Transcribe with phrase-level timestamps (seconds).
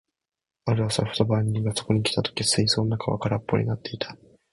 [0.65, 4.17] ある朝、ふと番人がそこに来た時、水槽の中は空っぽになっていた。